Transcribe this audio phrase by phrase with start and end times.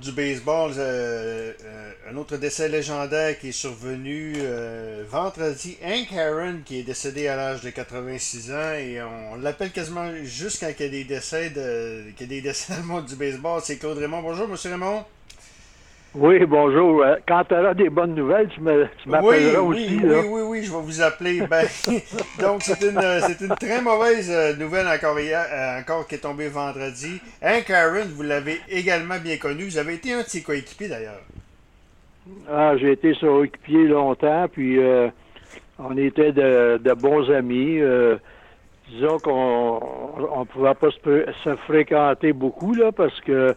[0.00, 5.76] du baseball, euh, euh, un autre décès légendaire qui est survenu euh, vendredi.
[5.84, 10.60] Hank Aaron qui est décédé à l'âge de 86 ans et on l'appelle quasiment juste
[10.60, 13.60] quand il y a des décès, de, qu'il y décès dans le monde du baseball.
[13.64, 14.22] C'est Claude Raymond.
[14.22, 15.04] Bonjour, Monsieur Raymond.
[16.18, 17.02] Oui, bonjour.
[17.02, 20.00] Euh, quand tu auras des bonnes nouvelles, tu m'appelleras oui, aussi.
[20.02, 21.42] Oui, oui, oui, je vais vous appeler.
[21.42, 21.66] Ben,
[22.40, 26.18] donc, c'est une, c'est une très mauvaise euh, nouvelle encore, hier, euh, encore qui est
[26.18, 27.20] tombée vendredi.
[27.42, 29.64] Hank Aaron, vous l'avez également bien connu.
[29.64, 31.20] Vous avez été un de ses coéquipiers d'ailleurs.
[32.50, 34.78] Ah, j'ai été son coéquipier longtemps, puis
[35.78, 37.78] on était de, de bons amis.
[38.88, 43.52] disons qu'on ne pouvait pas se, se, fréquenter beaucoup, là, parce que euh,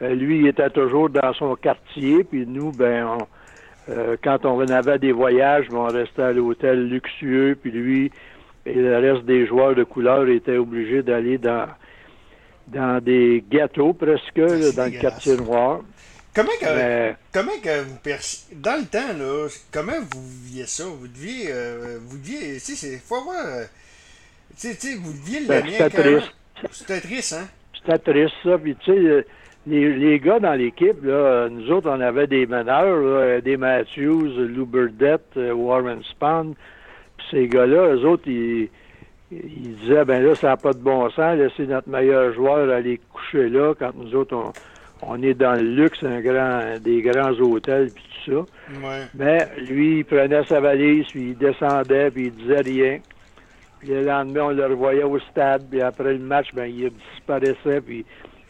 [0.00, 3.18] lui, il était toujours dans son quartier, puis nous, ben,
[3.88, 8.10] euh, quand on avait des voyages, ben, on restait à l'hôtel luxueux, puis lui
[8.66, 11.66] et le reste des joueurs de couleur étaient obligés d'aller dans
[12.66, 15.80] dans des gâteaux presque, dans le quartier noir.
[16.34, 18.56] Comment que, comment que vous percevez...
[18.56, 20.84] Dans le temps, là, comment vous viviez ça?
[20.84, 21.46] Vous deviez...
[21.50, 22.60] Euh, vous deviez...
[22.60, 23.64] Tu sais, faut avoir...
[24.56, 26.32] tu sais, vous deviez ben, C'était triste.
[26.70, 27.48] C'était triste, hein?
[27.74, 28.58] C'était triste, ça.
[28.58, 29.26] Puis, tu sais,
[29.68, 34.66] les, les, gars dans l'équipe, là, nous autres, on avait des meneurs, des Matthews, Lou
[34.66, 36.54] Burdett, euh, Warren Spahn.
[37.16, 38.68] Puis ces gars-là, eux autres, ils,
[39.30, 43.00] ils disaient, ben là, ça n'a pas de bon sens, laisser notre meilleur joueur aller
[43.12, 44.52] coucher là quand nous autres, on,
[45.02, 48.88] on est dans le luxe, un grand, des grands hôtels, puis tout ça.
[48.88, 49.02] Ouais.
[49.14, 52.98] Mais lui, il prenait sa valise, puis il descendait, puis il disait rien.
[53.80, 57.80] Puis le lendemain, on le revoyait au stade, puis après le match, ben il disparaissait,
[57.80, 58.04] puis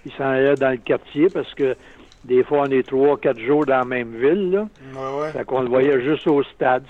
[0.06, 1.76] il s'en allait dans le quartier parce que
[2.24, 4.50] des fois, on est trois, quatre jours dans la même ville.
[4.50, 4.68] Là.
[4.94, 5.32] Ouais, ouais.
[5.32, 6.84] Fait qu'on le voyait juste au stade.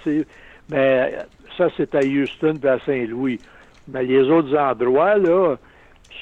[0.71, 1.19] Mais
[1.57, 3.41] ça, c'est à Houston et à Saint-Louis.
[3.89, 5.57] Mais les autres endroits, là,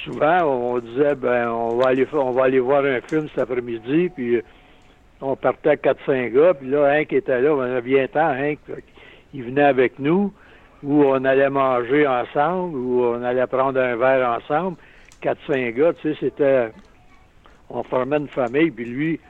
[0.04, 4.10] souvent, on disait, ben, on va aller, on va aller voir un film cet après-midi,
[4.14, 4.40] puis
[5.20, 8.58] on partait à 4-5 gars, puis là, Hank était là, on avait bien temps, Hank.
[9.34, 10.32] Il venait avec nous,
[10.82, 14.76] ou on allait manger ensemble, ou on allait prendre un verre ensemble.
[15.22, 16.70] 4-5 gars, tu sais, c'était.
[17.68, 19.20] On formait une famille, puis lui,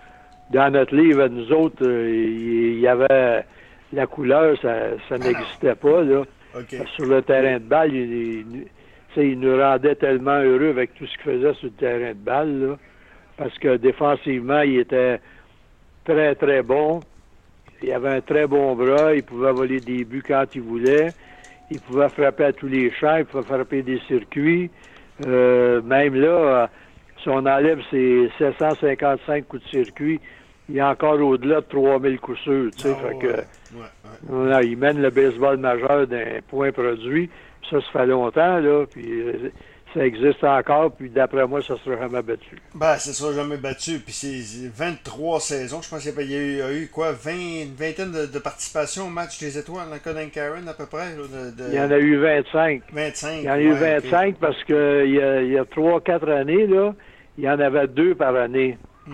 [0.51, 3.45] dans notre livre, nous autres, euh, il y avait
[3.93, 6.23] la couleur, ça, ça n'existait pas, là.
[6.55, 6.83] Okay.
[6.97, 8.67] Sur le terrain de balle, il, il,
[9.17, 12.61] il, nous rendait tellement heureux avec tout ce qu'il faisait sur le terrain de balle,
[12.61, 12.77] là,
[13.37, 15.21] parce que défensivement, il était
[16.05, 17.01] très, très bon.
[17.83, 21.09] Il avait un très bon bras, il pouvait voler des buts quand il voulait,
[21.71, 24.71] il pouvait frapper à tous les champs, il pouvait frapper des circuits.
[25.27, 26.69] Euh, même là,
[27.23, 30.21] si on enlève ces 755 coups de circuit,
[30.69, 32.71] il y a encore au-delà de 3000 coups sûrs.
[32.77, 33.19] Tu sais, Ah, fait ouais.
[33.21, 33.27] que,
[33.77, 33.83] Ouais,
[34.31, 34.49] ouais.
[34.51, 37.31] là, il mène le baseball majeur d'un point produit.
[37.71, 38.85] Ça, ça fait longtemps, là.
[38.91, 39.51] Puis euh,
[39.97, 40.93] ça existe encore.
[40.93, 42.57] Puis d'après moi, ça sera jamais battu.
[42.75, 43.99] Ben, ça sera jamais battu.
[43.99, 45.81] Puis c'est 23 saisons.
[45.83, 48.27] Je pense qu'il y a eu, il y a eu quoi, 20, une vingtaine de,
[48.27, 51.17] de participations au match des étoiles dans d'Hank Aaron, à peu près.
[51.17, 52.83] là, de, de- Il y en a eu 25.
[52.93, 53.33] 25.
[53.39, 54.05] Il y en a eu ouais, ok.
[54.05, 56.95] 25 parce que il y a, y a 3-4 années, là,
[57.39, 58.79] il y en avait deux par année.
[59.07, 59.13] Hmm.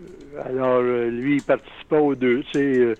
[0.00, 2.42] Euh, Alors, euh, lui, il participait aux deux.
[2.52, 2.96] Tu sais,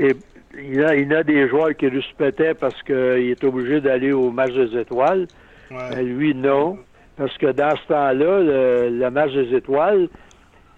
[0.00, 0.12] euh,
[0.58, 2.94] il, a, il a des joueurs qui respectaient parce qu'il
[3.30, 5.26] est obligé d'aller au match des étoiles.
[5.70, 5.76] Ouais.
[5.96, 6.78] Mais lui, non.
[7.16, 10.08] Parce que dans ce temps-là, le, le match des étoiles,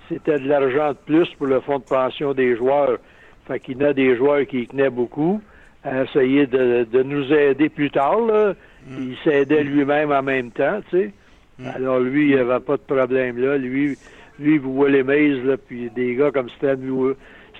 [0.09, 2.99] c'était de l'argent de plus pour le fonds de pension des joueurs.
[3.47, 5.41] Fait qu'il y en a des joueurs qui y tenaient beaucoup
[5.85, 8.21] à essayer de, de nous aider plus tard.
[8.21, 8.55] Là.
[8.91, 11.13] Il s'aidait lui-même en même temps, tu sais.
[11.59, 11.67] Mm.
[11.75, 13.57] Alors lui, il n'y avait pas de problème là.
[13.59, 13.97] Lui,
[14.39, 16.75] lui, il vous les Mays, là, puis des gars comme Stan,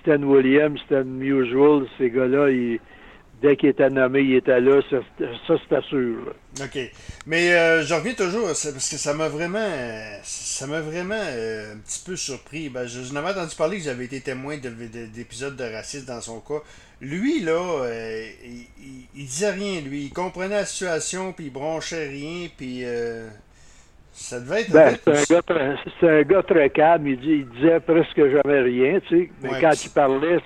[0.01, 2.79] Stan Williams, Stan Musial, ces gars-là, ils-
[3.41, 4.97] dès qu'il était nommé, il était là, ça,
[5.47, 6.17] ça c'était sûr.
[6.27, 6.65] là.
[6.65, 6.79] OK.
[7.27, 9.69] Mais euh, je reviens toujours, parce que ça m'a vraiment
[10.23, 12.69] ça m'a vraiment euh, un petit peu surpris.
[12.69, 16.07] Ben, je, je n'avais entendu parler que j'avais été témoin de- de- d'épisodes de, racisme
[16.07, 16.63] dans son cas.
[17.01, 17.53] Lui, là,
[17.85, 20.05] euh, il, il, il disait rien, lui.
[20.07, 23.29] Il comprenait la situation, puis il bronchait rien, puis euh,
[24.13, 24.73] ça devait être...
[24.73, 27.07] Ben, c'est un, gars très- c'est un gars très calme.
[27.07, 29.31] Il, dit, il disait presque jamais rien, tu sais.
[29.43, 30.39] Mais Ouais, quand il parlait,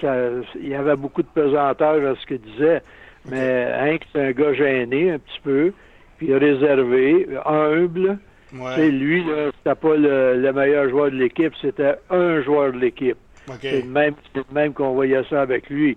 [0.00, 0.16] ça,
[0.60, 2.82] il y avait beaucoup de pesanteur dans ce qu'il disait.
[3.30, 5.72] Mais Hank, c'est un gars gêné un petit peu,
[6.18, 8.18] puis réservé, humble.
[8.54, 8.88] Ouais.
[8.88, 9.24] lui,
[9.58, 13.16] c'était pas le, le meilleur joueur de l'équipe, c'était un joueur de l'équipe.
[13.60, 14.14] C'est le même,
[14.52, 15.96] même qu'on voyait ça avec lui.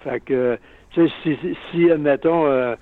[0.00, 0.58] Fait que,
[0.90, 2.74] tu sais, si, si, si, admettons, euh,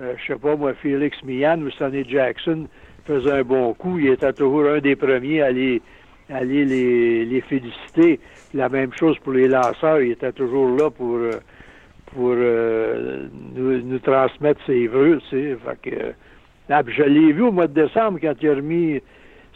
[0.00, 2.66] euh, je sais pas moi, Félix Millan ou Sonny Jackson
[3.04, 5.97] faisait un bon coup, il était toujours un des premiers à aller, à
[6.30, 8.20] aller les, les féliciter.
[8.54, 11.30] La même chose pour les lanceurs, il était toujours là pour, euh,
[12.14, 15.56] pour euh, nous, nous transmettre ses vœux, tu sais.
[15.82, 15.96] Fait que,
[16.70, 19.00] ah, puis je l'ai vu au mois de décembre quand il a remis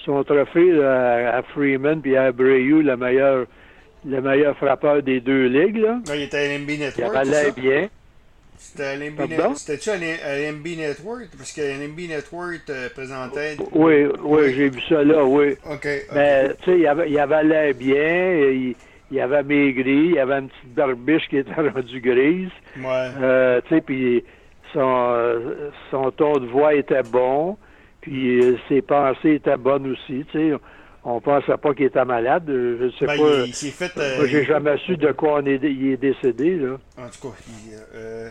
[0.04, 3.46] son trophée là, à Freeman puis à Abreu, le meilleur,
[4.04, 5.76] le meilleur frappeur des deux ligues.
[5.78, 6.00] Là.
[6.10, 7.14] Ah, il était à Il Network.
[7.16, 7.50] allait ça?
[7.52, 7.88] bien.
[8.62, 11.28] C'était-tu à l'NB Network?
[11.36, 13.56] Parce que l'NB Network euh, présentait.
[13.72, 15.54] Oui, oui, j'ai vu ça là, oui.
[15.70, 15.86] Ok.
[16.14, 18.74] Mais, tu sais, il avait, il avait l'air bien, il,
[19.10, 22.50] il avait maigri, il avait une petite barbiche qui était rendue grise.
[22.78, 23.10] Ouais.
[23.20, 24.24] Euh, tu sais, puis
[24.72, 27.56] son, euh, son ton de voix était bon,
[28.00, 30.52] puis euh, ses pensées étaient bonnes aussi, tu sais.
[31.04, 33.38] On pensait pas qu'il était malade, euh, je sais Ben, pas.
[33.42, 33.90] il, il s'est fait.
[33.98, 36.76] euh, Moi, j'ai jamais su de quoi on est, il est décédé, là.
[36.96, 38.28] En tout cas, il, euh,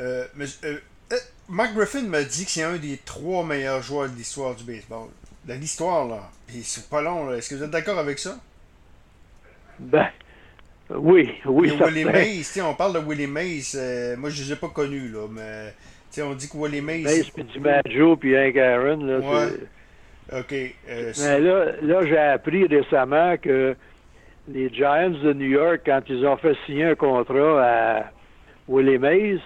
[0.00, 0.78] euh, mais, euh,
[1.12, 1.16] euh,
[1.48, 5.08] Mark Griffin m'a dit que c'est un des trois meilleurs joueurs de l'histoire du baseball.
[5.44, 6.30] De l'histoire, là.
[6.46, 7.36] Puis c'est pas long, là.
[7.36, 8.36] Est-ce que vous êtes d'accord avec ça?
[9.78, 10.08] Ben,
[10.90, 12.04] oui, oui, Et Willie.
[12.04, 13.72] Mays, on parle de Willie Mays.
[13.74, 15.26] euh, moi, je les ai pas connus, là.
[15.30, 15.74] Mais,
[16.22, 17.02] on dit que Willie Mays.
[17.02, 19.52] Mace, puis DiMaggio, puis Hank Aaron, là, Ouais.
[20.38, 20.52] Ok.
[20.88, 23.74] euh, Mais là, là j'ai appris récemment que
[24.48, 28.10] les Giants de New York, quand ils ont fait signer un contrat à
[28.68, 29.40] Willie Mays,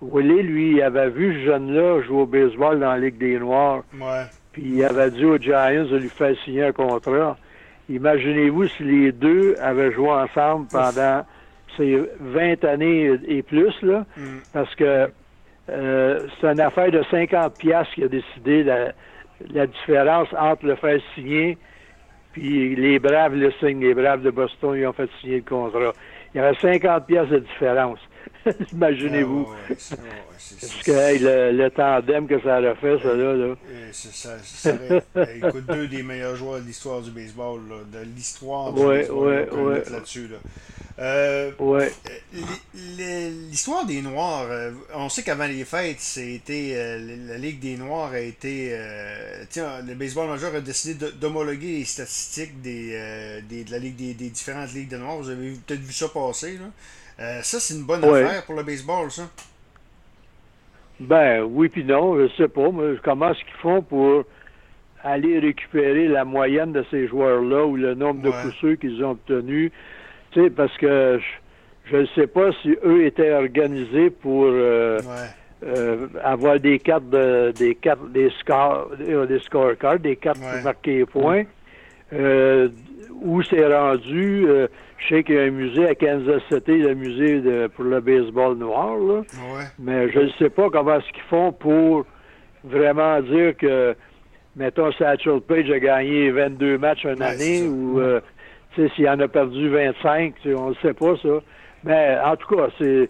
[0.00, 3.82] Willie, lui, il avait vu ce jeune-là jouer au baseball dans la Ligue des Noirs,
[4.00, 4.24] ouais.
[4.52, 7.36] puis il avait dit aux Giants de lui faire signer un contrat.
[7.88, 11.24] Imaginez-vous si les deux avaient joué ensemble pendant
[11.76, 14.22] ces 20 années et plus, là, Mm.
[14.52, 15.08] parce que
[15.70, 18.92] euh, c'est une affaire de 50 piastres qui a décidé la,
[19.52, 21.58] la différence entre le faire signer
[22.32, 23.80] puis les Braves le signent.
[23.80, 25.92] Les Braves de Boston, ils ont fait signer le contrat.
[26.34, 27.98] Il y avait 50 piastres de différence.
[28.72, 29.48] Imaginez-vous.
[29.50, 29.76] Ah, ouais,
[30.60, 33.54] Parce que hey, le, le tandem que ça aurait fait, ça là, là.
[33.92, 34.72] C'est- ça, ça
[35.34, 39.26] écoute, deux des meilleurs joueurs de l'histoire du baseball, là, de l'histoire du Ouais, baseball,
[39.28, 39.90] ouais, on peut le ouais.
[39.90, 40.28] là-dessus.
[40.28, 40.36] Là.
[41.00, 41.92] Euh, Ouais.
[42.34, 47.76] euh, L'histoire des Noirs, euh, on sait qu'avant les fêtes, c'était euh, la Ligue des
[47.76, 48.70] Noirs a été.
[48.72, 53.96] euh, tiens, le baseball majeur a décidé d'homologuer les statistiques des, des- de la Ligue
[53.96, 55.18] des, des différentes ligues de Noirs.
[55.18, 56.54] Vous avez peut-être vu ça passer.
[56.54, 56.66] Là.
[57.20, 58.22] Euh, ça, c'est une bonne Ouais.
[58.24, 59.28] affaire pour le baseball, ça.
[61.00, 62.70] Ben oui puis non, je sais pas.
[62.72, 64.24] Mais comment est-ce qu'ils font pour
[65.04, 69.12] aller récupérer la moyenne de ces joueurs-là ou le nombre de coups sûrs qu'ils ont
[69.12, 69.70] obtenus?
[70.32, 71.20] Tu sais, parce que
[71.86, 75.68] je ne sais pas si eux étaient organisés pour euh, Ouais.
[75.68, 80.98] euh, avoir des cartes de, des cartes des scores des scorecards, des cartes pour marquer
[80.98, 81.44] les points.
[82.12, 82.68] Euh,
[83.22, 84.66] où c'est rendu, euh,
[84.98, 88.00] je sais qu'il y a un musée à Kansas City, le musée de, pour le
[88.00, 89.14] baseball noir, là.
[89.20, 89.64] Ouais.
[89.78, 92.04] Mais je ne sais pas comment est-ce qu'ils font pour
[92.64, 93.94] vraiment dire que,
[94.56, 98.20] mettons, Satchel Page a gagné 22 matchs une Ouais, année ou, euh,
[98.74, 101.40] tu sais, s'il en a perdu 25, tu sais, on ne sait pas ça.
[101.84, 103.08] Mais en tout cas, c'est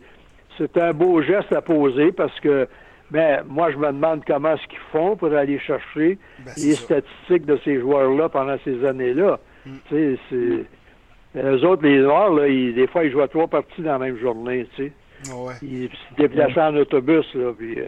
[0.58, 2.66] c'est un beau geste à poser parce que,
[3.12, 6.82] ben, moi, je me demande comment est-ce qu'ils font pour aller chercher Ben, les ça.
[6.82, 9.38] statistiques de ces joueurs-là pendant ces années-là.
[9.68, 9.78] Mm.
[9.88, 11.40] Tu sais, c'est...
[11.42, 13.98] Eux autres, les Noirs, là, ils- des fois, ils jouent à trois parties dans la
[13.98, 14.92] même journée, tu sais.
[15.32, 15.54] Ouais.
[15.62, 17.86] Il se déplaçait en autobus, là, puis euh,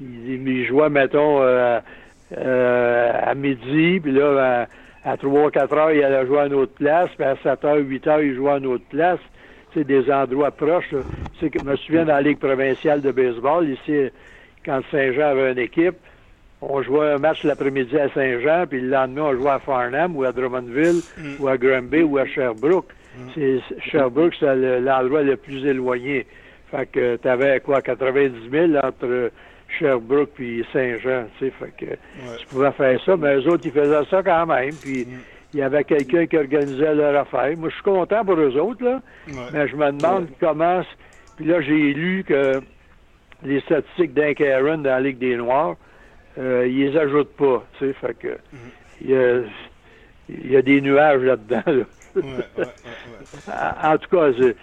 [0.00, 1.78] il, il jouait, mettons, euh,
[2.36, 4.66] euh, à midi, puis là,
[5.04, 7.76] à, à 3-4 heures, il allait jouer à une autre place, puis à 7 heures,
[7.78, 9.20] 8 heures, il jouait à une autre place.
[9.72, 10.90] C'est des endroits proches.
[10.92, 11.00] là.
[11.40, 14.08] Je me souviens dans la Ligue provinciale de baseball, ici,
[14.64, 15.96] quand Saint-Jean avait une équipe,
[16.60, 20.24] on jouait un match l'après-midi à Saint-Jean, puis le lendemain, on jouait à Farnham ou
[20.24, 21.34] à Drummondville Mm.
[21.40, 22.90] ou à Granby ou à Sherbrooke.
[23.34, 26.26] C'est Sherbrooke, c'est le- l'endroit le plus éloigné.
[26.70, 29.30] Fait que t'avais quoi, 90 000 entre
[29.78, 32.36] Sherbrooke puis Saint-Jean, tu sais, fait que Ouais.
[32.38, 35.18] tu pouvais faire ça, mais eux autres, ils faisaient ça quand même, puis Mm.
[35.52, 37.56] il y avait quelqu'un qui organisait leur affaire.
[37.56, 39.34] Moi, je suis content pour eux autres, là, Ouais.
[39.52, 40.82] mais je me demande comment...
[41.36, 42.60] Puis là, j'ai lu que
[43.44, 45.76] les statistiques Aaron dans la Ligue des Noirs,
[46.38, 48.38] euh, ils les ajoutent pas, tu sais, fait que...
[49.00, 49.40] Il y a,
[50.28, 51.72] il y a des nuages là-dedans, là.
[51.72, 52.22] Ouais, ouais,
[52.58, 53.52] ouais, ouais.
[53.82, 54.56] En en tout cas, c'est-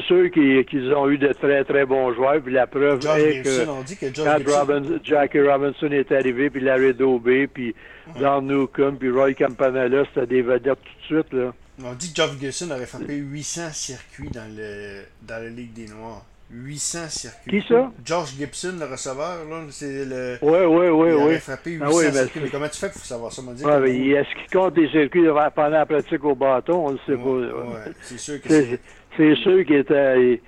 [0.00, 2.40] sûr qu'ils ont eu de très, très bons joueurs.
[2.42, 4.58] Puis la preuve est que Gibson, on dit que Josh quand Gibson.
[4.58, 7.74] Robinson- Jackie Robinson est arrivé, puis Larry Dobie, puis
[8.18, 11.32] Don Newcomb, puis Roy Campanella, c'était des vedettes tout de suite.
[11.34, 11.52] Là.
[11.84, 15.86] On dit que Josh Gibson aurait frappé 800 circuits dans, le, dans la Ligue des
[15.88, 16.24] Noirs.
[16.50, 17.60] 800 circuits.
[17.60, 17.90] Qui ça?
[18.04, 20.38] George Gibson, le receveur, là, c'est le.
[20.42, 21.38] Oui, oui, oui, il oui.
[21.40, 22.40] frappé 800 Ah oui, mais circuits.
[22.44, 23.42] Mais comment tu fais pour savoir ça?
[23.54, 26.86] Dit Ouais, mais Est-ce qu'il compte les circuits pendant la pratique au bâton?
[26.86, 27.56] On ne sait Ouais, pas.
[27.58, 28.78] ouais, c'est sûr que C'est
[29.16, 29.34] c'est.
[29.36, 30.40] sûr qu'il était.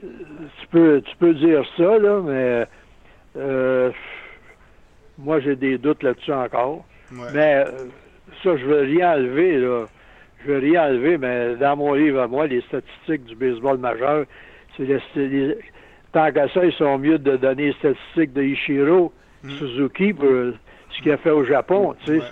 [0.00, 2.66] Tu peux, tu peux dire ça, là, mais
[3.36, 3.90] euh,
[5.18, 6.84] moi, j'ai des doutes là-dessus encore.
[7.10, 7.70] Mais euh,
[8.42, 9.84] ça, je veux rien enlever, là.
[10.44, 14.24] Je veux rien enlever, mais dans mon livre à moi, les statistiques du baseball majeur,
[14.78, 15.58] les, c'est les-
[16.12, 19.12] tant qu'à ça, ils sont mieux de donner les statistiques de Ichiro
[19.44, 19.50] Mm.
[19.58, 20.54] Suzuki pour euh,
[20.90, 22.22] ce qu'il a fait au Japon, tu sais.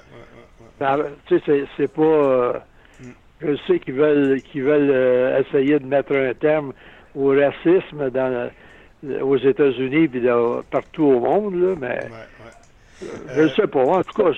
[0.80, 2.02] ouais, Tu sais, c'est pas.
[2.02, 2.52] Euh,
[3.00, 3.11] mm.
[3.42, 6.73] Je sais qu'ils veulent, qu'ils veulent euh, essayer de mettre un terme
[7.16, 8.49] au racisme dans,
[9.23, 10.28] aux États-Unis et
[10.70, 11.99] partout au monde, là, mais
[13.35, 13.82] je ne sais pas.
[13.82, 14.30] En tout cas,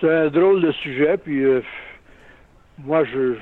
[0.00, 1.42] c'est un drôle de sujet, puis
[2.78, 3.34] moi, je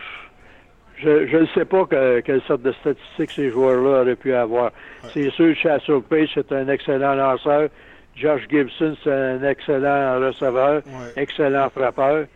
[1.05, 1.87] je ne sais pas
[2.25, 4.73] quelle sorte de statistiques ces joueurs-là auraient pu avoir.
[5.13, 7.69] C'est sûr, Chassel Page, c'est un excellent lanceur.
[8.17, 10.83] Josh Gibson, c'est un excellent receveur,
[11.17, 12.27] excellent frappeur.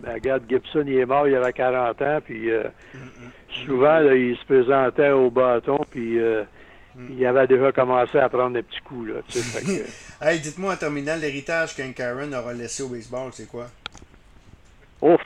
[0.00, 2.64] Ben, regarde, Gibson, il est mort, il avait 40 ans, puis euh,
[2.94, 3.64] mm, mm.
[3.64, 6.42] souvent, il se présentait au bâton, puis euh,
[6.96, 7.06] mm.
[7.16, 9.10] il avait déjà commencé à prendre des petits coups.
[9.10, 9.20] Là,
[10.22, 13.66] hey, dites-moi en terminant, l'héritage qu'un Karen aura laissé au baseball, c'est quoi?
[15.00, 15.20] Ouf!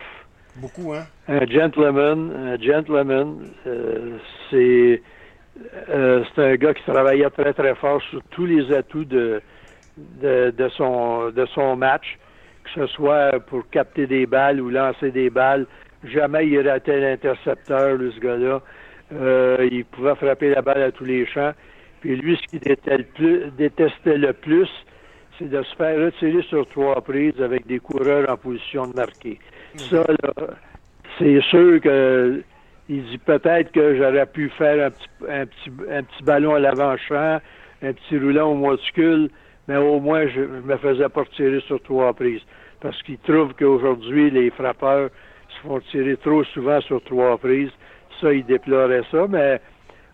[0.93, 1.07] Hein?
[1.29, 4.19] Un gentleman, un gentleman, euh,
[4.51, 5.03] c'est
[5.91, 9.43] euh, c'est un gars qui travaillait très très fort sur tous les atouts de,
[9.97, 12.19] de, son de son match,
[12.65, 15.67] que ce soit pour capter des balles ou lancer des balles.
[16.05, 18.61] Jamais il ratait l'intercepteur, ce gars-là.
[19.13, 21.53] Euh, il pouvait frapper la balle à tous les champs.
[22.01, 22.61] Puis lui, ce qu'il
[23.57, 24.69] détestait le plus,
[25.39, 29.39] c'est de se faire retirer sur trois prises avec des coureurs en position de marquer.
[29.77, 30.33] Ça, là,
[31.19, 32.43] c'est sûr que
[32.89, 36.59] il dit peut-être que j'aurais pu faire un petit, un petit, un petit ballon à
[36.59, 37.41] l'avant-champ,
[37.83, 39.31] un petit roulant au monticule,
[39.69, 42.43] mais au moins je, me faisais pas tirer sur trois prises.
[42.81, 45.11] Parce qu'il trouve qu'aujourd'hui, les frappeurs
[45.49, 47.71] se font tirer trop souvent sur trois prises.
[48.21, 49.61] Ça, il déplorait ça, mais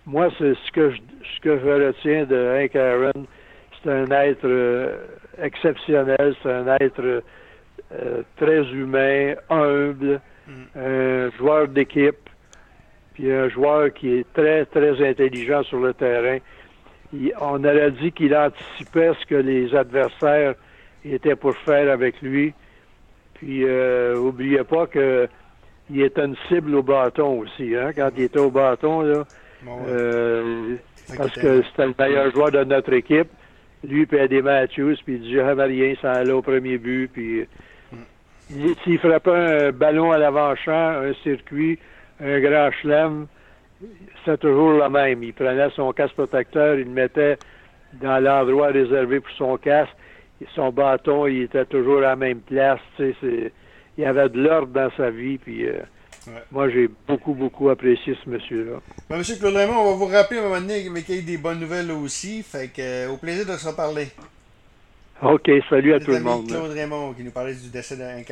[0.07, 0.99] moi, c'est ce que je,
[1.37, 3.27] ce que je retiens de Hank Aaron.
[3.89, 4.97] C'est un être euh,
[5.43, 7.23] exceptionnel, c'est un être
[7.93, 10.79] euh, très humain, humble, mm.
[10.79, 12.29] un joueur d'équipe,
[13.15, 16.37] puis un joueur qui est très, très intelligent sur le terrain.
[17.41, 20.55] on aurait dit qu'il anticipait ce que les adversaires
[21.03, 22.53] étaient pour faire avec lui.
[23.33, 25.27] Puis, euh, oubliez pas que
[25.89, 29.25] il était une cible au bâton aussi, hein, quand il était au bâton, là.
[29.67, 30.77] Euh,
[31.17, 33.31] parce que c'était le meilleur joueur de notre équipe.
[33.85, 37.47] Lui, puis Eddie Matthews, puis il dit jamais rien sans aller au premier but, puis
[38.83, 41.79] s'il frappait un ballon à l'avant-champ, un circuit,
[42.21, 43.27] un grand chelem,
[44.25, 45.23] c'est toujours le même.
[45.23, 47.39] Il prenait son casque protecteur, il le mettait
[47.95, 49.93] dans l'endroit réservé pour son casque.
[50.55, 52.81] Son bâton, il était toujours à la même place.
[52.97, 53.53] Tu sais,
[53.97, 55.39] il y avait de l'ordre dans sa vie.
[55.39, 55.81] Puis, euh,
[56.51, 58.81] Moi, j'ai beaucoup, beaucoup apprécié ce monsieur-là.
[59.09, 61.19] Ben, monsieur Claude Raymond, on va vous rappeler à un moment donné mais qu'il y
[61.19, 62.43] ait des bonnes nouvelles aussi.
[62.43, 64.09] Fait que, euh, au plaisir de se reparler.
[65.23, 66.47] OK, salut à tout le monde.
[66.47, 68.23] Claude Raymond qui nous parlait du décès d'un